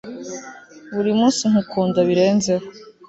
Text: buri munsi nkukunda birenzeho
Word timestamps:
buri 0.95 1.11
munsi 1.19 1.41
nkukunda 1.51 1.99
birenzeho 2.09 2.65